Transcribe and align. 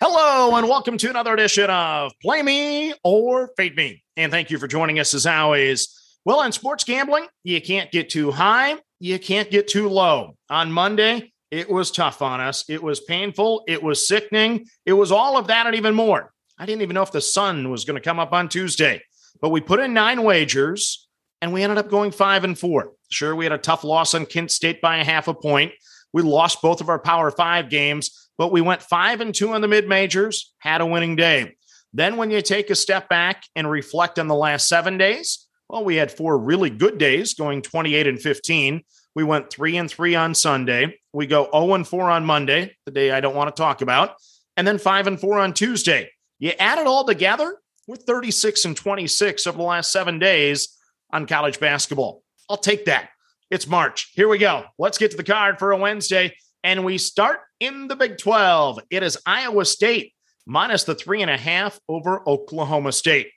Hello, 0.00 0.54
and 0.54 0.68
welcome 0.68 0.96
to 0.96 1.10
another 1.10 1.34
edition 1.34 1.68
of 1.68 2.12
Play 2.22 2.40
Me 2.40 2.94
or 3.02 3.50
Fade 3.56 3.76
Me. 3.76 4.04
And 4.16 4.30
thank 4.30 4.48
you 4.48 4.56
for 4.56 4.68
joining 4.68 5.00
us 5.00 5.12
as 5.12 5.26
always. 5.26 5.88
Well, 6.24 6.42
in 6.42 6.52
sports 6.52 6.84
gambling, 6.84 7.26
you 7.42 7.60
can't 7.60 7.90
get 7.90 8.08
too 8.08 8.30
high, 8.30 8.76
you 9.00 9.18
can't 9.18 9.50
get 9.50 9.66
too 9.66 9.88
low. 9.88 10.36
On 10.50 10.70
Monday, 10.70 11.32
it 11.50 11.68
was 11.68 11.90
tough 11.90 12.22
on 12.22 12.40
us. 12.40 12.64
It 12.68 12.80
was 12.80 13.00
painful, 13.00 13.64
it 13.66 13.82
was 13.82 14.06
sickening, 14.06 14.66
it 14.86 14.92
was 14.92 15.10
all 15.10 15.36
of 15.36 15.48
that 15.48 15.66
and 15.66 15.74
even 15.74 15.96
more. 15.96 16.32
I 16.56 16.64
didn't 16.64 16.82
even 16.82 16.94
know 16.94 17.02
if 17.02 17.10
the 17.10 17.20
sun 17.20 17.68
was 17.68 17.84
going 17.84 17.96
to 17.96 18.00
come 18.00 18.20
up 18.20 18.32
on 18.32 18.48
Tuesday, 18.48 19.02
but 19.40 19.48
we 19.48 19.60
put 19.60 19.80
in 19.80 19.94
nine 19.94 20.22
wagers 20.22 21.08
and 21.42 21.52
we 21.52 21.64
ended 21.64 21.78
up 21.78 21.90
going 21.90 22.12
five 22.12 22.44
and 22.44 22.56
four. 22.56 22.92
Sure, 23.10 23.34
we 23.34 23.44
had 23.44 23.52
a 23.52 23.58
tough 23.58 23.82
loss 23.82 24.14
on 24.14 24.26
Kent 24.26 24.52
State 24.52 24.80
by 24.80 24.98
a 24.98 25.04
half 25.04 25.26
a 25.26 25.34
point. 25.34 25.72
We 26.12 26.22
lost 26.22 26.62
both 26.62 26.80
of 26.80 26.88
our 26.88 27.00
Power 27.00 27.32
Five 27.32 27.68
games, 27.68 28.27
but 28.38 28.52
we 28.52 28.60
went 28.60 28.82
five 28.82 29.20
and 29.20 29.34
two 29.34 29.52
on 29.52 29.60
the 29.60 29.68
mid 29.68 29.88
majors, 29.88 30.54
had 30.58 30.80
a 30.80 30.86
winning 30.86 31.16
day. 31.16 31.56
Then, 31.92 32.16
when 32.16 32.30
you 32.30 32.40
take 32.40 32.70
a 32.70 32.74
step 32.74 33.08
back 33.08 33.42
and 33.56 33.70
reflect 33.70 34.18
on 34.18 34.28
the 34.28 34.34
last 34.34 34.68
seven 34.68 34.96
days, 34.96 35.46
well, 35.68 35.84
we 35.84 35.96
had 35.96 36.10
four 36.10 36.38
really 36.38 36.70
good 36.70 36.96
days 36.96 37.34
going 37.34 37.60
28 37.60 38.06
and 38.06 38.20
15. 38.20 38.82
We 39.14 39.24
went 39.24 39.50
three 39.50 39.76
and 39.76 39.90
three 39.90 40.14
on 40.14 40.34
Sunday. 40.34 40.98
We 41.12 41.26
go 41.26 41.48
0 41.52 41.74
and 41.74 41.86
4 41.86 42.10
on 42.10 42.24
Monday, 42.24 42.76
the 42.86 42.92
day 42.92 43.10
I 43.10 43.20
don't 43.20 43.34
want 43.34 43.54
to 43.54 43.60
talk 43.60 43.82
about, 43.82 44.14
and 44.56 44.66
then 44.66 44.78
five 44.78 45.06
and 45.06 45.20
four 45.20 45.38
on 45.38 45.52
Tuesday. 45.52 46.10
You 46.38 46.52
add 46.58 46.78
it 46.78 46.86
all 46.86 47.04
together, 47.04 47.58
we're 47.88 47.96
36 47.96 48.66
and 48.66 48.76
26 48.76 49.46
over 49.46 49.56
the 49.56 49.64
last 49.64 49.90
seven 49.90 50.18
days 50.18 50.76
on 51.10 51.26
college 51.26 51.58
basketball. 51.58 52.22
I'll 52.48 52.58
take 52.58 52.84
that. 52.84 53.08
It's 53.50 53.66
March. 53.66 54.12
Here 54.14 54.28
we 54.28 54.36
go. 54.36 54.64
Let's 54.78 54.98
get 54.98 55.10
to 55.12 55.16
the 55.16 55.24
card 55.24 55.58
for 55.58 55.72
a 55.72 55.76
Wednesday. 55.76 56.36
And 56.62 56.84
we 56.84 56.98
start 56.98 57.40
in 57.60 57.88
the 57.88 57.96
Big 57.96 58.18
12. 58.18 58.80
It 58.90 59.02
is 59.02 59.18
Iowa 59.26 59.64
State 59.64 60.12
minus 60.46 60.84
the 60.84 60.94
three 60.94 61.22
and 61.22 61.30
a 61.30 61.36
half 61.36 61.78
over 61.88 62.26
Oklahoma 62.28 62.92
State. 62.92 63.28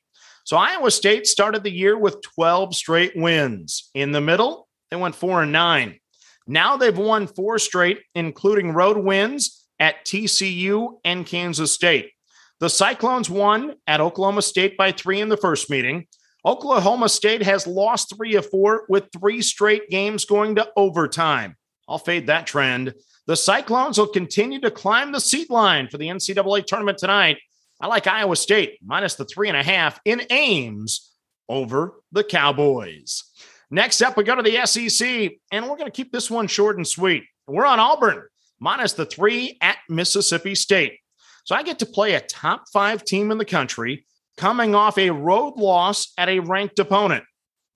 So 0.44 0.58
Iowa 0.58 0.92
State 0.92 1.28
started 1.28 1.64
the 1.64 1.72
year 1.72 1.98
with 1.98 2.22
12 2.36 2.76
straight 2.76 3.14
wins. 3.16 3.90
In 3.94 4.12
the 4.12 4.22
middle, 4.22 4.68
they 4.90 4.98
went 4.98 5.16
four 5.16 5.44
and 5.44 5.52
nine. 5.52 6.00
Now 6.48 6.78
they've 6.78 6.98
won 6.98 7.28
four 7.28 7.60
straight, 7.60 8.00
including 8.16 8.72
road 8.72 8.98
wins 8.98 9.66
at 9.80 10.06
TCU 10.06 11.00
and 11.06 11.26
Kansas 11.26 11.74
State. 11.74 12.12
The 12.60 12.70
Cyclones 12.70 13.30
won 13.30 13.76
at 13.88 14.02
Oklahoma 14.02 14.42
State 14.42 14.78
by 14.78 14.92
three 14.92 15.22
in 15.22 15.30
the 15.30 15.38
first 15.38 15.70
meeting. 15.70 16.08
Oklahoma 16.46 17.10
State 17.10 17.44
has 17.44 17.68
lost 17.68 18.16
three 18.16 18.36
of 18.36 18.50
four 18.50 18.86
with 18.90 19.10
three 19.18 19.42
straight 19.42 19.90
games 19.90 20.26
going 20.26 20.56
to 20.56 20.70
overtime. 20.76 21.56
I'll 21.88 22.00
fade 22.00 22.28
that 22.28 22.48
trend. 22.48 22.94
The 23.28 23.36
Cyclones 23.36 23.98
will 23.98 24.08
continue 24.08 24.60
to 24.62 24.72
climb 24.72 25.12
the 25.12 25.20
seed 25.20 25.50
line 25.50 25.88
for 25.88 25.98
the 25.98 26.08
NCAA 26.08 26.66
tournament 26.66 26.98
tonight. 26.98 27.38
I 27.80 27.88
like 27.88 28.08
Iowa 28.08 28.36
State 28.36 28.80
minus 28.84 29.16
the 29.16 29.26
three 29.26 29.48
and 29.48 29.58
a 29.58 29.64
half 29.64 30.00
in 30.06 30.22
Ames 30.30 31.12
over 31.48 31.96
the 32.12 32.24
Cowboys. 32.24 33.24
Next 33.70 34.02
up, 34.02 34.18
we 34.18 34.24
go 34.24 34.36
to 34.36 34.42
the 34.42 34.66
SEC, 34.66 35.32
and 35.52 35.66
we're 35.66 35.78
going 35.78 35.86
to 35.86 35.92
keep 35.92 36.12
this 36.12 36.30
one 36.30 36.48
short 36.48 36.78
and 36.78 36.88
sweet. 36.88 37.24
We're 37.48 37.66
on 37.66 37.80
Auburn 37.80 38.24
minus 38.60 38.94
the 38.94 39.06
three 39.06 39.58
at 39.62 39.78
Mississippi 39.88 40.56
State. 40.56 41.00
So 41.46 41.56
I 41.56 41.64
get 41.64 41.80
to 41.80 41.86
play 41.86 42.14
a 42.14 42.22
top 42.22 42.66
five 42.72 43.04
team 43.04 43.32
in 43.32 43.38
the 43.38 43.46
country 43.46 44.06
coming 44.38 44.76
off 44.76 44.98
a 44.98 45.10
road 45.10 45.58
loss 45.58 46.14
at 46.18 46.30
a 46.30 46.40
ranked 46.40 46.80
opponent. 46.80 47.24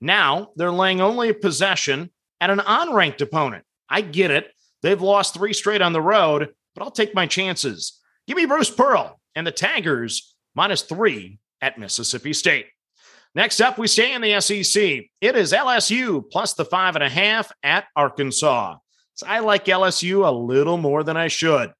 Now 0.00 0.48
they're 0.56 0.70
laying 0.70 1.00
only 1.00 1.30
a 1.30 1.34
possession 1.34 2.10
at 2.40 2.50
an 2.50 2.58
unranked 2.58 3.20
opponent. 3.20 3.64
I 3.88 4.00
get 4.00 4.30
it. 4.30 4.50
They've 4.86 5.02
lost 5.02 5.34
three 5.34 5.52
straight 5.52 5.82
on 5.82 5.92
the 5.92 6.00
road, 6.00 6.54
but 6.72 6.84
I'll 6.84 6.92
take 6.92 7.12
my 7.12 7.26
chances. 7.26 8.00
Give 8.28 8.36
me 8.36 8.46
Bruce 8.46 8.70
Pearl 8.70 9.18
and 9.34 9.44
the 9.44 9.50
Tigers 9.50 10.36
minus 10.54 10.82
three 10.82 11.40
at 11.60 11.76
Mississippi 11.76 12.32
State. 12.32 12.66
Next 13.34 13.60
up, 13.60 13.78
we 13.78 13.88
stay 13.88 14.14
in 14.14 14.22
the 14.22 14.40
SEC. 14.40 14.80
It 15.20 15.34
is 15.34 15.52
LSU 15.52 16.30
plus 16.30 16.54
the 16.54 16.64
five 16.64 16.94
and 16.94 17.02
a 17.02 17.08
half 17.08 17.50
at 17.64 17.86
Arkansas. 17.96 18.76
So 19.14 19.26
I 19.26 19.40
like 19.40 19.64
LSU 19.64 20.24
a 20.24 20.30
little 20.30 20.76
more 20.76 21.02
than 21.02 21.16
I 21.16 21.26
should. 21.26 21.72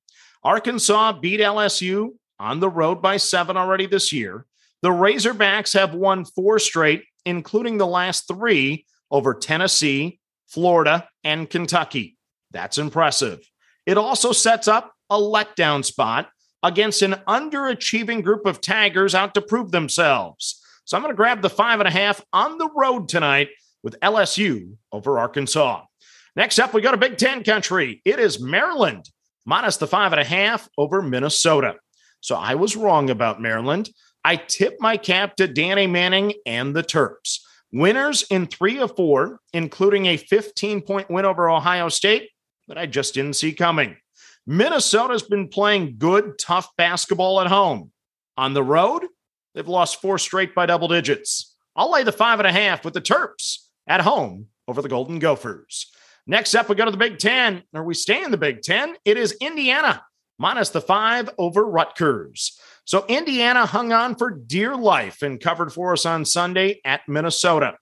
Arkansas 0.42 1.12
beat 1.20 1.38
LSU 1.38 2.08
on 2.40 2.58
the 2.58 2.68
road 2.68 3.02
by 3.02 3.18
seven 3.18 3.56
already 3.56 3.86
this 3.86 4.12
year. 4.12 4.46
The 4.82 4.88
Razorbacks 4.88 5.74
have 5.78 5.94
won 5.94 6.24
four 6.24 6.58
straight, 6.58 7.04
including 7.24 7.78
the 7.78 7.86
last 7.86 8.26
three 8.26 8.84
over 9.12 9.32
Tennessee, 9.32 10.18
Florida, 10.48 11.08
and 11.22 11.48
Kentucky. 11.48 12.15
That's 12.56 12.78
impressive. 12.78 13.40
It 13.84 13.98
also 13.98 14.32
sets 14.32 14.66
up 14.66 14.90
a 15.10 15.18
letdown 15.18 15.84
spot 15.84 16.30
against 16.62 17.02
an 17.02 17.16
underachieving 17.28 18.24
group 18.24 18.46
of 18.46 18.62
Tigers 18.62 19.14
out 19.14 19.34
to 19.34 19.42
prove 19.42 19.72
themselves. 19.72 20.58
So 20.86 20.96
I'm 20.96 21.02
going 21.02 21.12
to 21.12 21.16
grab 21.16 21.42
the 21.42 21.50
five 21.50 21.80
and 21.80 21.86
a 21.86 21.92
half 21.92 22.24
on 22.32 22.56
the 22.56 22.70
road 22.74 23.10
tonight 23.10 23.50
with 23.82 24.00
LSU 24.00 24.74
over 24.90 25.18
Arkansas. 25.18 25.84
Next 26.34 26.58
up, 26.58 26.72
we 26.72 26.80
go 26.80 26.90
to 26.90 26.96
Big 26.96 27.18
Ten 27.18 27.44
country. 27.44 28.00
It 28.06 28.18
is 28.18 28.40
Maryland 28.40 29.10
minus 29.44 29.76
the 29.76 29.86
five 29.86 30.14
and 30.14 30.20
a 30.20 30.24
half 30.24 30.66
over 30.78 31.02
Minnesota. 31.02 31.74
So 32.22 32.36
I 32.36 32.54
was 32.54 32.74
wrong 32.74 33.10
about 33.10 33.42
Maryland. 33.42 33.90
I 34.24 34.36
tip 34.36 34.78
my 34.80 34.96
cap 34.96 35.36
to 35.36 35.46
Danny 35.46 35.86
Manning 35.86 36.32
and 36.46 36.74
the 36.74 36.82
Terps. 36.82 37.40
Winners 37.70 38.24
in 38.30 38.46
three 38.46 38.78
of 38.78 38.96
four, 38.96 39.40
including 39.52 40.06
a 40.06 40.16
15 40.16 40.80
point 40.80 41.10
win 41.10 41.26
over 41.26 41.50
Ohio 41.50 41.90
State 41.90 42.30
that 42.68 42.78
I 42.78 42.86
just 42.86 43.14
didn't 43.14 43.34
see 43.34 43.52
coming. 43.52 43.96
Minnesota's 44.46 45.22
been 45.22 45.48
playing 45.48 45.96
good, 45.98 46.38
tough 46.38 46.68
basketball 46.76 47.40
at 47.40 47.46
home. 47.48 47.90
On 48.36 48.54
the 48.54 48.62
road, 48.62 49.02
they've 49.54 49.66
lost 49.66 50.00
four 50.00 50.18
straight 50.18 50.54
by 50.54 50.66
double 50.66 50.88
digits. 50.88 51.56
I'll 51.74 51.90
lay 51.90 52.04
the 52.04 52.12
five 52.12 52.38
and 52.38 52.46
a 52.46 52.52
half 52.52 52.84
with 52.84 52.94
the 52.94 53.00
Terps 53.00 53.66
at 53.86 54.00
home 54.00 54.46
over 54.68 54.82
the 54.82 54.88
Golden 54.88 55.18
Gophers. 55.18 55.90
Next 56.26 56.54
up, 56.54 56.68
we 56.68 56.74
go 56.74 56.84
to 56.84 56.90
the 56.90 56.96
Big 56.96 57.18
Ten, 57.18 57.62
or 57.72 57.84
we 57.84 57.94
stay 57.94 58.22
in 58.22 58.30
the 58.30 58.36
Big 58.36 58.62
Ten. 58.62 58.96
It 59.04 59.16
is 59.16 59.36
Indiana 59.40 60.02
minus 60.38 60.70
the 60.70 60.80
five 60.80 61.30
over 61.38 61.64
Rutgers. 61.64 62.58
So 62.84 63.04
Indiana 63.08 63.66
hung 63.66 63.92
on 63.92 64.16
for 64.16 64.30
dear 64.30 64.76
life 64.76 65.22
and 65.22 65.40
covered 65.40 65.72
for 65.72 65.92
us 65.92 66.06
on 66.06 66.24
Sunday 66.24 66.80
at 66.84 67.02
Minnesota. 67.08 67.74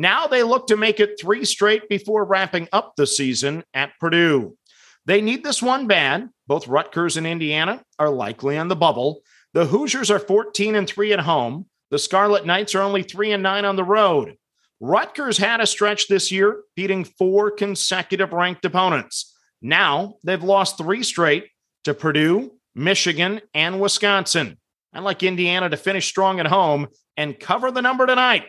Now 0.00 0.28
they 0.28 0.44
look 0.44 0.68
to 0.68 0.76
make 0.76 1.00
it 1.00 1.18
three 1.20 1.44
straight 1.44 1.88
before 1.88 2.24
wrapping 2.24 2.68
up 2.72 2.94
the 2.94 3.04
season 3.04 3.64
at 3.74 3.98
Purdue. 3.98 4.56
They 5.06 5.20
need 5.20 5.42
this 5.42 5.60
one 5.60 5.88
bad. 5.88 6.28
Both 6.46 6.68
Rutgers 6.68 7.16
and 7.16 7.26
Indiana 7.26 7.82
are 7.98 8.08
likely 8.08 8.56
on 8.56 8.68
the 8.68 8.76
bubble. 8.76 9.22
The 9.54 9.66
Hoosiers 9.66 10.08
are 10.08 10.20
14 10.20 10.76
and 10.76 10.88
3 10.88 11.14
at 11.14 11.18
home. 11.18 11.66
The 11.90 11.98
Scarlet 11.98 12.46
Knights 12.46 12.76
are 12.76 12.82
only 12.82 13.02
3 13.02 13.32
and 13.32 13.42
9 13.42 13.64
on 13.64 13.74
the 13.74 13.82
road. 13.82 14.36
Rutgers 14.78 15.36
had 15.36 15.60
a 15.60 15.66
stretch 15.66 16.06
this 16.06 16.30
year, 16.30 16.62
beating 16.76 17.02
four 17.02 17.50
consecutive 17.50 18.32
ranked 18.32 18.64
opponents. 18.64 19.36
Now 19.60 20.14
they've 20.22 20.40
lost 20.40 20.78
three 20.78 21.02
straight 21.02 21.48
to 21.82 21.92
Purdue, 21.92 22.52
Michigan, 22.76 23.40
and 23.52 23.80
Wisconsin. 23.80 24.58
I 24.94 25.00
like 25.00 25.24
Indiana 25.24 25.68
to 25.68 25.76
finish 25.76 26.06
strong 26.06 26.38
at 26.38 26.46
home 26.46 26.86
and 27.16 27.40
cover 27.40 27.72
the 27.72 27.82
number 27.82 28.06
tonight. 28.06 28.44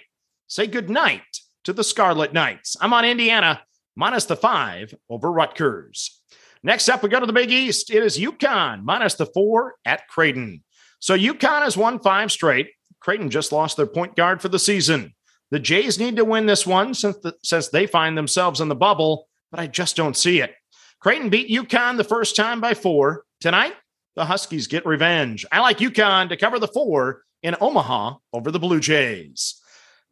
Say 0.45 0.68
good 0.68 0.89
night 0.89 1.21
to 1.63 1.73
the 1.73 1.83
Scarlet 1.83 2.33
Knights. 2.33 2.75
I'm 2.81 2.94
on 2.94 3.06
Indiana 3.06 3.61
minus 3.95 4.25
the 4.25 4.35
five 4.35 4.94
over 5.09 5.31
Rutgers. 5.31 6.21
Next 6.63 6.89
up, 6.89 7.03
we 7.03 7.09
go 7.09 7.19
to 7.19 7.25
the 7.25 7.33
Big 7.33 7.51
East. 7.51 7.89
It 7.89 8.03
is 8.03 8.17
UConn 8.17 8.83
minus 8.83 9.15
the 9.15 9.25
four 9.25 9.75
at 9.85 10.07
Creighton. 10.07 10.63
So 11.00 11.17
UConn 11.17 11.61
has 11.61 11.77
won 11.77 12.00
five 12.00 12.31
straight. 12.31 12.69
Creighton 13.00 13.29
just 13.29 13.51
lost 13.51 13.77
their 13.77 13.88
point 13.88 14.15
guard 14.15 14.41
for 14.41 14.50
the 14.50 14.59
season. 14.59 15.13
The 15.51 15.59
Jays 15.59 16.00
need 16.00 16.17
to 16.17 16.25
win 16.25 16.45
this 16.45 16.67
one 16.67 16.94
since, 16.94 17.17
the, 17.17 17.33
since 17.44 17.69
they 17.69 17.88
find 17.88 18.17
themselves 18.17 18.61
in 18.61 18.67
the 18.67 18.75
bubble, 18.75 19.27
but 19.51 19.59
I 19.59 19.67
just 19.67 19.95
don't 19.95 20.17
see 20.17 20.41
it. 20.41 20.53
Creighton 21.00 21.29
beat 21.29 21.50
UConn 21.50 21.97
the 21.97 22.03
first 22.03 22.35
time 22.35 22.59
by 22.59 22.73
four. 22.73 23.23
Tonight, 23.39 23.73
the 24.15 24.25
Huskies 24.25 24.67
get 24.67 24.85
revenge. 24.85 25.45
I 25.51 25.61
like 25.61 25.77
UConn 25.77 26.29
to 26.29 26.38
cover 26.38 26.59
the 26.59 26.67
four 26.67 27.23
in 27.41 27.56
Omaha 27.61 28.15
over 28.33 28.51
the 28.51 28.59
Blue 28.59 28.81
Jays. 28.81 29.58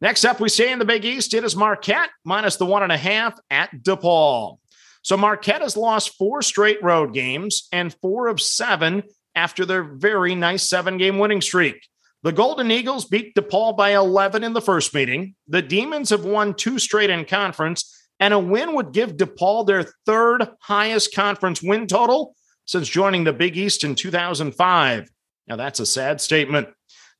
Next 0.00 0.24
up, 0.24 0.38
we 0.38 0.48
stay 0.48 0.70
in 0.70 0.78
the 0.78 0.84
Big 0.84 1.04
East. 1.04 1.34
It 1.34 1.42
is 1.42 1.56
Marquette 1.56 2.10
minus 2.24 2.56
the 2.56 2.66
one 2.66 2.84
and 2.84 2.92
a 2.92 2.96
half 2.96 3.34
at 3.50 3.70
DePaul. 3.82 4.58
So 5.02 5.16
Marquette 5.16 5.62
has 5.62 5.76
lost 5.76 6.16
four 6.16 6.42
straight 6.42 6.82
road 6.82 7.12
games 7.14 7.68
and 7.72 7.94
four 8.00 8.28
of 8.28 8.40
seven 8.40 9.02
after 9.34 9.64
their 9.64 9.82
very 9.82 10.34
nice 10.34 10.68
seven 10.68 10.98
game 10.98 11.18
winning 11.18 11.40
streak. 11.40 11.88
The 12.22 12.32
Golden 12.32 12.70
Eagles 12.70 13.06
beat 13.06 13.34
DePaul 13.34 13.76
by 13.76 13.96
11 13.96 14.44
in 14.44 14.52
the 14.52 14.60
first 14.60 14.94
meeting. 14.94 15.34
The 15.46 15.62
Demons 15.62 16.10
have 16.10 16.24
won 16.24 16.54
two 16.54 16.78
straight 16.78 17.10
in 17.10 17.24
conference, 17.24 17.94
and 18.20 18.34
a 18.34 18.38
win 18.38 18.74
would 18.74 18.92
give 18.92 19.16
DePaul 19.16 19.66
their 19.66 19.84
third 20.04 20.48
highest 20.60 21.14
conference 21.14 21.62
win 21.62 21.86
total 21.86 22.34
since 22.66 22.88
joining 22.88 23.24
the 23.24 23.32
Big 23.32 23.56
East 23.56 23.84
in 23.84 23.94
2005. 23.94 25.08
Now, 25.46 25.56
that's 25.56 25.80
a 25.80 25.86
sad 25.86 26.20
statement. 26.20 26.68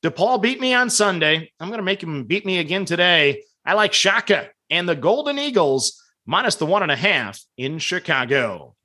DePaul 0.03 0.41
beat 0.41 0.61
me 0.61 0.75
on 0.75 0.91
Sunday. 0.91 1.51
I'm 1.59 1.69
going 1.69 1.79
to 1.79 1.85
make 1.85 2.03
him 2.03 2.25
beat 2.25 2.47
me 2.47 2.59
again 2.59 2.85
today. 2.85 3.43
I 3.65 3.75
like 3.75 3.93
Shaka 3.93 4.51
and 4.71 4.89
the 4.89 4.95
Golden 4.95 5.39
Eagles 5.39 6.01
minus 6.25 6.55
the 6.55 6.67
one 6.67 6.83
and 6.83 6.93
a 6.93 6.97
half 6.97 7.41
in 7.57 7.79
Chicago. 7.79 8.77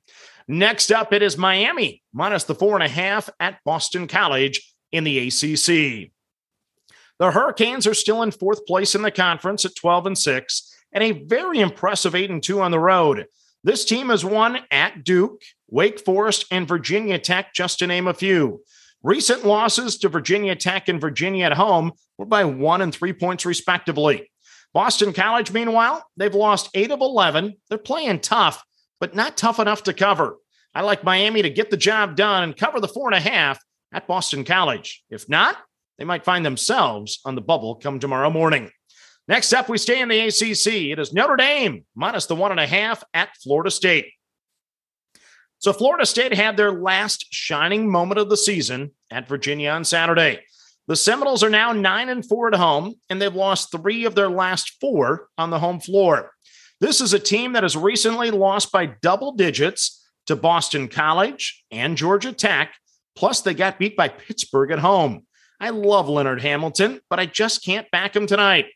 Next 0.48 0.90
up, 0.90 1.12
it 1.12 1.22
is 1.22 1.38
Miami 1.38 2.02
minus 2.12 2.44
the 2.44 2.54
four 2.54 2.74
and 2.74 2.82
a 2.82 2.88
half 2.88 3.30
at 3.38 3.58
Boston 3.64 4.08
College 4.08 4.74
in 4.90 5.04
the 5.04 5.28
ACC. 5.28 6.10
The 7.18 7.30
Hurricanes 7.30 7.86
are 7.86 7.94
still 7.94 8.22
in 8.22 8.32
fourth 8.32 8.66
place 8.66 8.94
in 8.94 9.02
the 9.02 9.10
conference 9.10 9.64
at 9.64 9.76
12 9.76 10.06
and 10.06 10.18
6 10.18 10.74
and 10.92 11.04
a 11.04 11.12
very 11.12 11.60
impressive 11.60 12.14
8 12.14 12.30
and 12.30 12.42
2 12.42 12.60
on 12.60 12.72
the 12.72 12.78
road. 12.78 13.26
This 13.62 13.84
team 13.84 14.08
has 14.08 14.24
won 14.24 14.58
at 14.70 15.04
Duke, 15.04 15.40
Wake 15.70 16.00
Forest, 16.00 16.46
and 16.50 16.68
Virginia 16.68 17.18
Tech, 17.18 17.54
just 17.54 17.78
to 17.78 17.86
name 17.86 18.08
a 18.08 18.14
few. 18.14 18.62
Recent 19.04 19.44
losses 19.44 19.98
to 19.98 20.08
Virginia 20.08 20.56
Tech 20.56 20.88
and 20.88 20.98
Virginia 20.98 21.44
at 21.44 21.52
home 21.52 21.92
were 22.16 22.24
by 22.24 22.46
one 22.46 22.80
and 22.80 22.92
three 22.92 23.12
points, 23.12 23.44
respectively. 23.44 24.30
Boston 24.72 25.12
College, 25.12 25.52
meanwhile, 25.52 26.02
they've 26.16 26.34
lost 26.34 26.70
eight 26.72 26.90
of 26.90 27.02
11. 27.02 27.54
They're 27.68 27.76
playing 27.76 28.20
tough, 28.20 28.64
but 29.00 29.14
not 29.14 29.36
tough 29.36 29.60
enough 29.60 29.82
to 29.82 29.92
cover. 29.92 30.38
I 30.74 30.80
like 30.80 31.04
Miami 31.04 31.42
to 31.42 31.50
get 31.50 31.70
the 31.70 31.76
job 31.76 32.16
done 32.16 32.44
and 32.44 32.56
cover 32.56 32.80
the 32.80 32.88
four 32.88 33.06
and 33.06 33.14
a 33.14 33.20
half 33.20 33.60
at 33.92 34.08
Boston 34.08 34.42
College. 34.42 35.04
If 35.10 35.28
not, 35.28 35.58
they 35.98 36.04
might 36.06 36.24
find 36.24 36.44
themselves 36.44 37.20
on 37.26 37.34
the 37.34 37.42
bubble 37.42 37.74
come 37.74 38.00
tomorrow 38.00 38.30
morning. 38.30 38.70
Next 39.28 39.52
up, 39.52 39.68
we 39.68 39.76
stay 39.76 40.00
in 40.00 40.08
the 40.08 40.28
ACC. 40.28 40.92
It 40.92 40.98
is 40.98 41.12
Notre 41.12 41.36
Dame 41.36 41.84
minus 41.94 42.24
the 42.24 42.36
one 42.36 42.52
and 42.52 42.60
a 42.60 42.66
half 42.66 43.04
at 43.12 43.36
Florida 43.42 43.70
State. 43.70 44.06
So 45.64 45.72
Florida 45.72 46.04
State 46.04 46.34
had 46.34 46.58
their 46.58 46.72
last 46.72 47.32
shining 47.32 47.90
moment 47.90 48.20
of 48.20 48.28
the 48.28 48.36
season 48.36 48.90
at 49.10 49.26
Virginia 49.26 49.70
on 49.70 49.82
Saturday. 49.82 50.40
The 50.88 50.94
Seminoles 50.94 51.42
are 51.42 51.48
now 51.48 51.72
9 51.72 52.10
and 52.10 52.22
4 52.22 52.48
at 52.48 52.60
home 52.60 52.96
and 53.08 53.18
they've 53.18 53.34
lost 53.34 53.72
3 53.72 54.04
of 54.04 54.14
their 54.14 54.28
last 54.28 54.76
4 54.78 55.26
on 55.38 55.48
the 55.48 55.58
home 55.58 55.80
floor. 55.80 56.32
This 56.82 57.00
is 57.00 57.14
a 57.14 57.18
team 57.18 57.54
that 57.54 57.62
has 57.62 57.78
recently 57.78 58.30
lost 58.30 58.72
by 58.72 58.84
double 59.00 59.32
digits 59.32 60.06
to 60.26 60.36
Boston 60.36 60.86
College 60.86 61.64
and 61.70 61.96
Georgia 61.96 62.34
Tech, 62.34 62.74
plus 63.16 63.40
they 63.40 63.54
got 63.54 63.78
beat 63.78 63.96
by 63.96 64.08
Pittsburgh 64.08 64.70
at 64.70 64.80
home. 64.80 65.24
I 65.58 65.70
love 65.70 66.10
Leonard 66.10 66.42
Hamilton, 66.42 67.00
but 67.08 67.18
I 67.18 67.24
just 67.24 67.64
can't 67.64 67.90
back 67.90 68.14
him 68.14 68.26
tonight. 68.26 68.66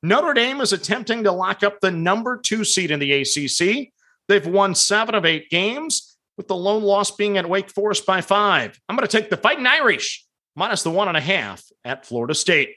Notre 0.00 0.32
Dame 0.32 0.60
is 0.60 0.72
attempting 0.72 1.24
to 1.24 1.32
lock 1.32 1.64
up 1.64 1.80
the 1.80 1.90
number 1.90 2.38
2 2.40 2.64
seed 2.64 2.92
in 2.92 3.00
the 3.00 3.14
ACC. 3.14 3.88
They've 4.28 4.46
won 4.46 4.76
7 4.76 5.12
of 5.12 5.24
8 5.24 5.50
games 5.50 6.12
with 6.36 6.48
the 6.48 6.56
lone 6.56 6.82
loss 6.82 7.10
being 7.10 7.38
at 7.38 7.48
Wake 7.48 7.70
Forest 7.70 8.06
by 8.06 8.20
five. 8.20 8.78
I'm 8.88 8.96
going 8.96 9.06
to 9.06 9.16
take 9.20 9.30
the 9.30 9.36
Fighting 9.36 9.66
Irish 9.66 10.24
minus 10.54 10.82
the 10.82 10.90
one 10.90 11.08
and 11.08 11.16
a 11.16 11.20
half 11.20 11.62
at 11.84 12.06
Florida 12.06 12.34
State. 12.34 12.74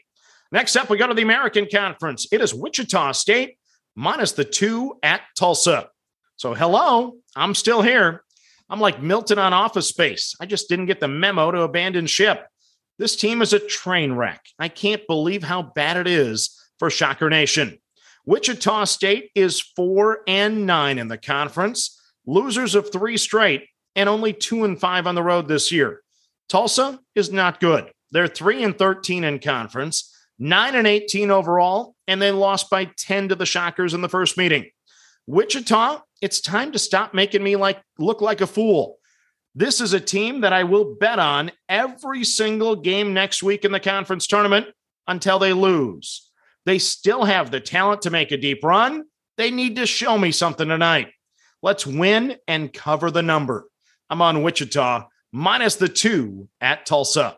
Next 0.52 0.76
up, 0.76 0.90
we 0.90 0.98
go 0.98 1.08
to 1.08 1.14
the 1.14 1.22
American 1.22 1.68
Conference. 1.72 2.28
It 2.32 2.42
is 2.42 2.54
Wichita 2.54 3.12
State 3.14 3.58
minus 3.96 4.32
the 4.32 4.46
two 4.46 4.98
at 5.04 5.22
Tulsa. 5.38 5.90
So, 6.38 6.54
hello, 6.54 7.18
I'm 7.36 7.54
still 7.54 7.82
here. 7.82 8.24
I'm 8.70 8.80
like 8.80 9.02
Milton 9.02 9.40
on 9.40 9.54
office 9.54 9.90
space. 9.90 10.36
I 10.40 10.46
just 10.46 10.70
didn't 10.70 10.86
get 10.86 11.00
the 11.00 11.08
memo 11.08 11.52
to 11.52 11.62
abandon 11.62 12.06
ship. 12.06 12.48
This 12.98 13.16
team 13.16 13.42
is 13.42 13.54
a 13.54 13.60
train 13.60 14.14
wreck. 14.14 14.46
I 14.58 14.68
can't 14.68 15.06
believe 15.08 15.44
how 15.44 15.62
bad 15.62 15.98
it 15.98 16.08
is 16.08 16.56
for 16.78 16.90
Shocker 16.90 17.30
Nation. 17.30 17.80
Wichita 18.26 18.86
State 18.86 19.32
is 19.36 19.62
four 19.62 20.22
and 20.28 20.66
nine 20.66 21.00
in 21.00 21.08
the 21.08 21.18
conference 21.18 21.99
losers 22.25 22.75
of 22.75 22.92
three 22.92 23.18
straight, 23.18 23.68
and 23.95 24.07
only 24.07 24.33
two 24.33 24.63
and 24.63 24.80
five 24.80 25.07
on 25.07 25.16
the 25.16 25.24
road 25.24 25.48
this 25.48 25.71
year. 25.71 26.01
Tulsa 26.48 27.00
is 27.16 27.31
not 27.31 27.60
good. 27.60 27.92
They're 28.12 28.27
three 28.27 28.63
and 28.63 28.77
13 28.77 29.24
in 29.24 29.39
conference, 29.39 30.16
nine 30.38 30.75
and 30.75 30.88
18 30.88 31.31
overall, 31.31 31.95
and 32.07 32.21
they 32.21 32.31
lost 32.31 32.69
by 32.69 32.86
10 32.98 33.30
to 33.30 33.36
the 33.36 33.45
Shockers 33.45 33.94
in 33.94 34.01
the 34.01 34.10
first 34.10 34.38
meeting. 34.38 34.69
Wichita, 35.27 36.01
it's 36.21 36.42
time 36.42 36.71
to 36.71 36.80
stop 36.80 37.13
making 37.13 37.44
me 37.44 37.56
like 37.56 37.80
look 38.00 38.22
like 38.22 38.42
a 38.42 38.48
fool. 38.48 38.98
This 39.56 39.81
is 39.81 39.94
a 39.94 40.00
team 40.00 40.42
that 40.42 40.54
I 40.54 40.63
will 40.63 40.95
bet 40.95 41.19
on 41.19 41.51
every 41.68 42.24
single 42.24 42.75
game 42.75 43.13
next 43.13 43.44
week 43.44 43.65
in 43.65 43.72
the 43.72 43.80
conference 43.80 44.25
tournament 44.25 44.68
until 45.07 45.39
they 45.39 45.54
lose. 45.54 46.31
They 46.65 46.80
still 46.80 47.25
have 47.25 47.51
the 47.51 47.60
talent 47.60 48.04
to 48.04 48.10
make 48.10 48.31
a 48.31 48.38
deep 48.38 48.63
run. 48.63 49.06
They 49.38 49.51
need 49.51 49.75
to 49.77 49.86
show 49.86 50.18
me 50.18 50.31
something 50.31 50.68
tonight. 50.68 51.10
Let's 51.62 51.86
win 51.86 52.38
and 52.48 52.72
cover 52.72 53.12
the 53.12 53.22
number. 53.22 53.68
I'm 54.10 54.22
on 54.22 54.44
Wichita 54.44 55.08
minus 55.32 55.76
the 55.76 55.90
two 55.90 56.48
at 56.62 56.86
Tulsa. 56.86 57.38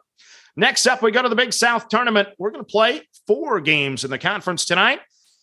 Next 0.55 0.85
up, 0.85 1.01
we 1.01 1.11
go 1.11 1.21
to 1.21 1.29
the 1.29 1.35
Big 1.35 1.53
South 1.53 1.89
tournament. 1.89 2.29
We're 2.37 2.51
going 2.51 2.63
to 2.63 2.71
play 2.71 3.07
four 3.25 3.59
games 3.61 4.03
in 4.03 4.11
the 4.11 4.19
conference 4.19 4.65
tonight. 4.65 4.99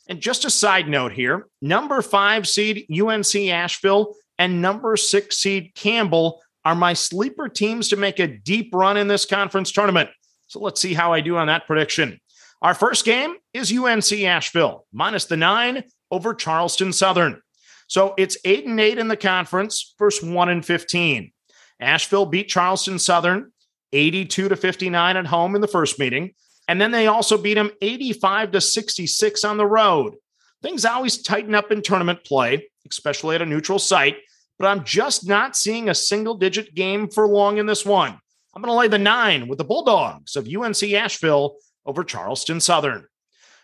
And 0.08 0.20
just 0.20 0.44
a 0.44 0.50
side 0.50 0.88
note 0.88 1.12
here 1.12 1.46
number 1.60 2.00
five 2.02 2.48
seed 2.48 2.86
UNC 2.90 3.34
Asheville 3.34 4.14
and 4.38 4.62
number 4.62 4.96
six 4.96 5.38
seed 5.38 5.72
Campbell 5.74 6.40
are 6.64 6.74
my 6.74 6.92
sleeper 6.92 7.48
teams 7.48 7.88
to 7.88 7.96
make 7.96 8.18
a 8.18 8.26
deep 8.26 8.70
run 8.74 8.96
in 8.96 9.08
this 9.08 9.24
conference 9.24 9.72
tournament. 9.72 10.10
So 10.46 10.60
let's 10.60 10.80
see 10.80 10.94
how 10.94 11.12
I 11.12 11.20
do 11.20 11.36
on 11.36 11.48
that 11.48 11.66
prediction. 11.66 12.20
Our 12.62 12.74
first 12.74 13.04
game 13.04 13.36
is 13.52 13.72
UNC 13.72 14.12
Asheville 14.12 14.86
minus 14.92 15.26
the 15.26 15.36
nine 15.36 15.84
over 16.10 16.34
Charleston 16.34 16.92
Southern. 16.92 17.42
So 17.88 18.14
it's 18.16 18.36
eight 18.44 18.66
and 18.66 18.78
eight 18.78 18.98
in 18.98 19.08
the 19.08 19.16
conference 19.16 19.94
versus 19.98 20.28
one 20.28 20.48
and 20.48 20.64
15. 20.64 21.32
Asheville 21.80 22.26
beat 22.26 22.48
Charleston 22.48 22.98
Southern 22.98 23.50
82 23.92 24.50
to 24.50 24.56
59 24.56 25.16
at 25.16 25.26
home 25.26 25.54
in 25.54 25.60
the 25.60 25.68
first 25.68 25.98
meeting. 25.98 26.34
And 26.68 26.80
then 26.80 26.90
they 26.90 27.06
also 27.06 27.38
beat 27.38 27.54
them 27.54 27.70
85 27.80 28.52
to 28.52 28.60
66 28.60 29.44
on 29.44 29.56
the 29.56 29.66
road. 29.66 30.14
Things 30.62 30.84
always 30.84 31.22
tighten 31.22 31.54
up 31.54 31.72
in 31.72 31.82
tournament 31.82 32.24
play, 32.24 32.68
especially 32.90 33.36
at 33.36 33.42
a 33.42 33.46
neutral 33.46 33.78
site, 33.78 34.16
but 34.58 34.66
I'm 34.66 34.84
just 34.84 35.26
not 35.26 35.56
seeing 35.56 35.88
a 35.88 35.94
single 35.94 36.34
digit 36.34 36.74
game 36.74 37.08
for 37.08 37.26
long 37.26 37.58
in 37.58 37.66
this 37.66 37.86
one. 37.86 38.18
I'm 38.54 38.62
going 38.62 38.72
to 38.72 38.78
lay 38.78 38.88
the 38.88 38.98
nine 38.98 39.48
with 39.48 39.58
the 39.58 39.64
Bulldogs 39.64 40.36
of 40.36 40.48
UNC 40.48 40.82
Asheville 40.82 41.56
over 41.86 42.04
Charleston 42.04 42.60
Southern. 42.60 43.06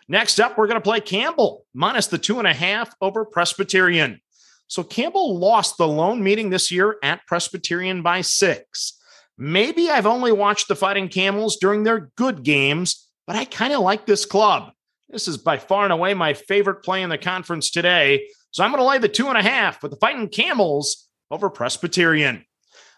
Next 0.07 0.39
up, 0.39 0.57
we're 0.57 0.67
going 0.67 0.79
to 0.79 0.81
play 0.81 0.99
Campbell 0.99 1.65
minus 1.73 2.07
the 2.07 2.17
two 2.17 2.39
and 2.39 2.47
a 2.47 2.53
half 2.53 2.93
over 3.01 3.25
Presbyterian. 3.25 4.21
So 4.67 4.83
Campbell 4.83 5.37
lost 5.37 5.77
the 5.77 5.87
lone 5.87 6.23
meeting 6.23 6.49
this 6.49 6.71
year 6.71 6.97
at 7.03 7.25
Presbyterian 7.27 8.01
by 8.01 8.21
six. 8.21 8.99
Maybe 9.37 9.89
I've 9.89 10.05
only 10.05 10.31
watched 10.31 10.67
the 10.67 10.75
Fighting 10.75 11.09
Camels 11.09 11.57
during 11.57 11.83
their 11.83 12.11
good 12.15 12.43
games, 12.43 13.09
but 13.27 13.35
I 13.35 13.45
kind 13.45 13.73
of 13.73 13.81
like 13.81 14.05
this 14.05 14.25
club. 14.25 14.71
This 15.09 15.27
is 15.27 15.37
by 15.37 15.57
far 15.57 15.83
and 15.83 15.93
away 15.93 16.13
my 16.13 16.33
favorite 16.33 16.83
play 16.83 17.01
in 17.01 17.09
the 17.09 17.17
conference 17.17 17.69
today. 17.69 18.27
So 18.51 18.63
I'm 18.63 18.71
going 18.71 18.81
to 18.81 18.87
lay 18.87 18.97
the 18.97 19.09
two 19.09 19.27
and 19.27 19.37
a 19.37 19.43
half 19.43 19.83
with 19.83 19.91
the 19.91 19.97
Fighting 19.97 20.29
Camels 20.29 21.07
over 21.29 21.49
Presbyterian. 21.49 22.45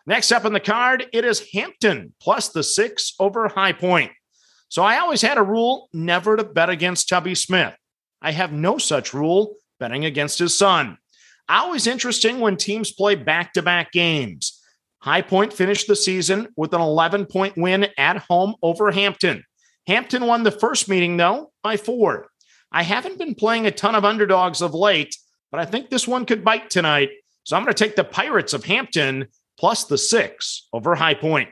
Next 0.06 0.32
up 0.32 0.46
in 0.46 0.54
the 0.54 0.60
card, 0.60 1.08
it 1.12 1.26
is 1.26 1.50
Hampton 1.54 2.14
plus 2.22 2.50
the 2.50 2.64
six 2.64 3.14
over 3.20 3.48
High 3.50 3.74
Point. 3.74 4.12
So 4.70 4.84
I 4.84 4.98
always 5.00 5.22
had 5.22 5.38
a 5.38 5.44
rule 5.44 5.90
never 5.94 6.36
to 6.36 6.44
bet 6.44 6.70
against 6.70 7.10
Tubby 7.10 7.36
Smith. 7.36 7.74
I 8.22 8.32
have 8.32 8.52
no 8.52 8.78
such 8.78 9.14
rule 9.14 9.56
betting 9.80 10.06
against 10.06 10.40
his 10.40 10.58
son. 10.58 10.98
Always 11.50 11.88
interesting 11.88 12.40
when 12.40 12.58
teams 12.58 12.92
play 12.92 13.16
back 13.16 13.54
to 13.54 13.62
back 13.62 13.92
games. 13.92 14.62
High 15.00 15.22
Point 15.22 15.54
finished 15.54 15.88
the 15.88 15.96
season 15.96 16.50
with 16.58 16.74
an 16.74 16.82
11 16.82 17.28
point 17.28 17.56
win 17.56 17.88
at 17.98 18.18
home 18.18 18.56
over 18.62 18.92
Hampton. 18.92 19.44
Hampton 19.86 20.26
won 20.26 20.44
the 20.44 20.52
first 20.52 20.90
meeting, 20.90 21.16
though, 21.16 21.52
by 21.64 21.78
four. 21.78 22.28
I 22.72 22.84
haven't 22.84 23.18
been 23.18 23.36
playing 23.36 23.66
a 23.66 23.72
ton 23.72 23.96
of 23.96 24.04
underdogs 24.04 24.62
of 24.62 24.74
late, 24.74 25.16
but 25.52 25.62
I 25.62 25.66
think 25.66 25.90
this 25.90 26.08
one 26.08 26.26
could 26.26 26.44
bite 26.44 26.70
tonight. 26.70 27.10
So 27.44 27.56
I'm 27.56 27.64
going 27.64 27.74
to 27.74 27.84
take 27.84 27.96
the 27.96 28.04
Pirates 28.04 28.54
of 28.54 28.66
Hampton 28.66 29.28
plus 29.58 29.86
the 29.86 29.98
six 29.98 30.68
over 30.74 30.96
High 30.96 31.14
Point. 31.14 31.50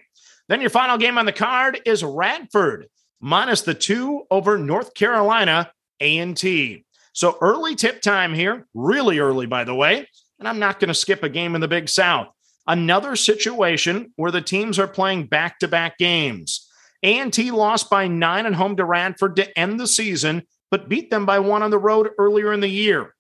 Then 0.49 0.59
your 0.59 0.69
final 0.69 0.97
game 0.97 1.17
on 1.17 1.25
the 1.25 1.31
card 1.31 1.79
is 1.85 2.03
Radford 2.03 2.87
minus 3.19 3.61
the 3.61 3.73
two 3.73 4.23
over 4.29 4.57
North 4.57 4.93
Carolina 4.93 5.71
A&T. 5.99 6.85
So 7.13 7.37
early 7.41 7.75
tip 7.75 8.01
time 8.01 8.33
here, 8.33 8.67
really 8.73 9.19
early, 9.19 9.45
by 9.45 9.63
the 9.63 9.75
way. 9.75 10.07
And 10.39 10.47
I'm 10.47 10.59
not 10.59 10.79
going 10.79 10.89
to 10.89 10.93
skip 10.93 11.23
a 11.23 11.29
game 11.29 11.55
in 11.55 11.61
the 11.61 11.67
Big 11.67 11.87
South. 11.87 12.27
Another 12.67 13.15
situation 13.15 14.11
where 14.15 14.31
the 14.31 14.41
teams 14.41 14.79
are 14.79 14.87
playing 14.87 15.27
back 15.27 15.59
to 15.59 15.67
back 15.67 15.97
games. 15.97 16.69
A&T 17.03 17.51
lost 17.51 17.89
by 17.89 18.07
nine 18.07 18.45
at 18.45 18.53
home 18.53 18.75
to 18.77 18.85
Radford 18.85 19.35
to 19.35 19.57
end 19.57 19.79
the 19.79 19.87
season, 19.87 20.43
but 20.71 20.89
beat 20.89 21.11
them 21.11 21.25
by 21.25 21.39
one 21.39 21.61
on 21.61 21.69
the 21.69 21.77
road 21.77 22.09
earlier 22.17 22.51
in 22.51 22.59
the 22.59 22.67
year. 22.67 23.13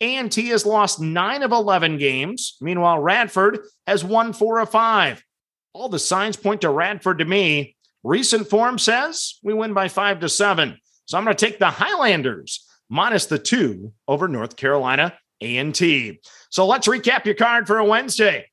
A&T 0.00 0.48
has 0.48 0.64
lost 0.64 1.00
nine 1.00 1.42
of 1.42 1.52
11 1.52 1.98
games. 1.98 2.56
Meanwhile, 2.60 3.00
Radford 3.00 3.60
has 3.86 4.04
won 4.04 4.32
four 4.32 4.60
of 4.60 4.70
five. 4.70 5.22
All 5.72 5.88
the 5.88 5.98
signs 5.98 6.36
point 6.36 6.62
to 6.62 6.70
Radford 6.70 7.18
to 7.18 7.24
me. 7.24 7.76
Recent 8.02 8.48
form 8.48 8.78
says 8.78 9.38
we 9.42 9.54
win 9.54 9.74
by 9.74 9.88
five 9.88 10.20
to 10.20 10.28
seven. 10.28 10.78
So 11.04 11.18
I'm 11.18 11.24
going 11.24 11.36
to 11.36 11.46
take 11.46 11.58
the 11.58 11.70
Highlanders 11.70 12.66
minus 12.88 13.26
the 13.26 13.38
two 13.38 13.92
over 14.08 14.28
North 14.28 14.56
Carolina 14.56 15.14
A&T. 15.40 16.20
So 16.50 16.66
let's 16.66 16.88
recap 16.88 17.24
your 17.24 17.34
card 17.34 17.66
for 17.66 17.78
a 17.78 17.84
Wednesday. 17.84 18.46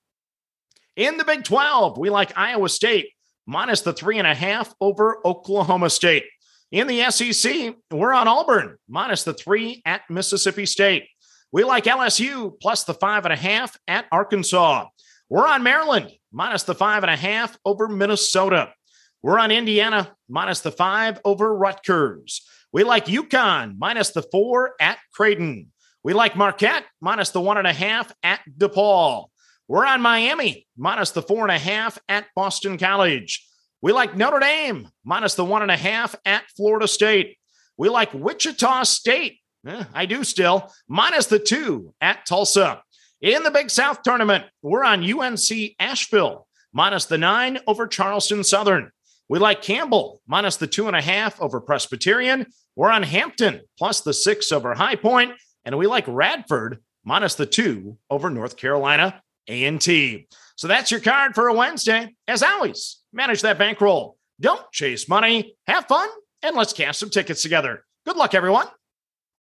In 0.96 1.18
the 1.18 1.24
Big 1.24 1.44
12, 1.44 1.98
we 1.98 2.10
like 2.10 2.38
Iowa 2.38 2.70
State 2.70 3.12
minus 3.46 3.82
the 3.82 3.94
three 3.94 4.18
and 4.20 4.28
a 4.28 4.36
half 4.36 4.74
over 4.80 5.26
Oklahoma 5.26 5.90
State. 5.90 6.26
In 6.72 6.88
the 6.88 7.10
SEC, 7.10 7.76
we're 7.90 8.14
on 8.14 8.28
Auburn 8.28 8.78
minus 8.88 9.24
the 9.24 9.34
three 9.34 9.82
at 9.86 10.02
Mississippi 10.10 10.68
State. 10.68 11.06
We 11.52 11.64
like 11.64 11.86
LSU 11.86 12.60
plus 12.62 12.84
the 12.84 12.94
five 12.94 13.26
and 13.26 13.34
a 13.34 13.38
half 13.38 13.76
at 13.88 14.06
Arkansas. 14.12 14.86
We're 15.30 15.48
on 15.48 15.64
Maryland 15.64 16.12
minus 16.32 16.64
the 16.64 16.76
five 16.76 17.04
and 17.04 17.12
a 17.12 17.16
half 17.16 17.58
over 17.66 17.88
Minnesota. 17.88 18.74
We're 19.22 19.40
on 19.40 19.52
Indiana 19.52 20.16
minus 20.30 20.62
the 20.62 20.72
five 20.72 21.20
over 21.26 21.54
Rutgers. 21.54 22.42
We 22.72 22.84
like 22.84 23.06
UConn 23.06 23.76
minus 23.78 24.12
the 24.12 24.22
four 24.22 24.76
at 24.80 24.98
Creighton. 25.14 25.72
We 26.04 26.14
like 26.14 26.36
Marquette 26.36 26.86
minus 27.02 27.32
the 27.32 27.42
one 27.42 27.58
and 27.58 27.68
a 27.68 27.74
half 27.74 28.12
at 28.24 28.40
DePaul. 28.58 29.28
We're 29.68 29.86
on 29.86 30.02
Miami 30.02 30.68
minus 30.78 31.12
the 31.12 31.22
four 31.22 31.44
and 31.44 31.52
a 31.52 31.60
half 31.60 32.00
at 32.08 32.28
Boston 32.36 32.78
College. 32.78 33.46
We 33.82 33.92
like 33.92 34.16
Notre 34.16 34.40
Dame 34.40 34.88
minus 35.04 35.36
the 35.36 35.46
one 35.46 35.62
and 35.62 35.72
a 35.72 35.78
half 35.78 36.16
at 36.26 36.44
Florida 36.56 36.88
State. 36.88 37.38
We 37.78 37.90
like 37.90 38.14
Wichita 38.14 38.84
State. 38.84 39.40
Eh, 39.68 39.84
I 39.94 40.06
do 40.06 40.24
still 40.24 40.72
minus 40.88 41.26
the 41.26 41.40
two 41.40 41.94
at 42.00 42.26
Tulsa. 42.26 42.82
In 43.22 43.44
the 43.44 43.52
Big 43.52 43.70
South 43.70 44.02
tournament, 44.02 44.46
we're 44.62 44.86
on 44.86 45.04
UNC 45.04 45.76
Asheville 45.78 46.48
minus 46.72 47.06
the 47.06 47.18
nine 47.18 47.60
over 47.68 47.86
Charleston 47.88 48.44
Southern. 48.44 48.92
We 49.30 49.38
like 49.38 49.62
Campbell 49.62 50.22
minus 50.28 50.56
the 50.56 50.66
two 50.66 50.88
and 50.88 50.96
a 50.96 51.02
half 51.02 51.40
over 51.40 51.62
Presbyterian. 51.62 52.48
We're 52.76 52.90
on 52.90 53.04
Hampton 53.04 53.62
plus 53.78 54.02
the 54.02 54.14
six 54.14 54.52
over 54.52 54.74
High 54.74 54.96
Point, 54.96 55.34
and 55.64 55.78
we 55.78 55.86
like 55.86 56.06
Radford 56.08 56.80
minus 57.06 57.36
the 57.36 57.46
two 57.46 57.98
over 58.10 58.32
North 58.32 58.58
Carolina 58.58 59.22
A&T. 59.48 60.28
So 60.56 60.68
that's 60.68 60.90
your 60.90 61.00
card 61.00 61.36
for 61.36 61.48
a 61.48 61.54
Wednesday. 61.54 62.16
As 62.28 62.42
always, 62.42 63.02
manage 63.14 63.44
that 63.44 63.60
bankroll. 63.60 64.18
Don't 64.42 64.72
chase 64.72 65.08
money. 65.08 65.56
Have 65.68 65.86
fun, 65.86 66.10
and 66.42 66.56
let's 66.56 66.74
cash 66.74 66.98
some 66.98 67.12
tickets 67.12 67.44
together. 67.44 67.86
Good 68.06 68.18
luck, 68.18 68.34
everyone. 68.34 68.68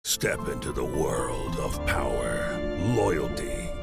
Step 0.05 0.49
into 0.49 0.73
the 0.73 0.85
world 0.85 1.57
of 1.57 1.85
power, 1.87 2.61
loyalty, 2.95 3.52